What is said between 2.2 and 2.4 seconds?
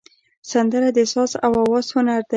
دی